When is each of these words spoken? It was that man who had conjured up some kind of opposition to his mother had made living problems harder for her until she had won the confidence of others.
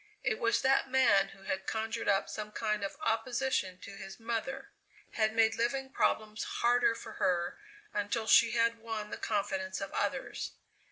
It 0.23 0.39
was 0.39 0.63
that 0.63 0.89
man 0.89 1.27
who 1.27 1.43
had 1.43 1.67
conjured 1.67 2.07
up 2.07 2.27
some 2.27 2.51
kind 2.51 2.83
of 2.83 2.97
opposition 3.01 3.77
to 3.81 3.91
his 3.91 4.19
mother 4.19 4.71
had 5.11 5.35
made 5.35 5.53
living 5.53 5.91
problems 5.91 6.43
harder 6.43 6.95
for 6.95 7.11
her 7.21 7.59
until 7.93 8.25
she 8.25 8.49
had 8.53 8.79
won 8.79 9.11
the 9.11 9.17
confidence 9.17 9.79
of 9.79 9.91
others. 9.91 10.53